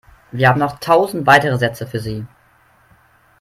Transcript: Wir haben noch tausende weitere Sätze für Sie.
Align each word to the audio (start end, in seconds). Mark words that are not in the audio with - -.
Wir 0.31 0.49
haben 0.49 0.59
noch 0.59 0.79
tausende 0.79 1.27
weitere 1.27 1.59
Sätze 1.59 1.85
für 1.85 1.99
Sie. 1.99 2.25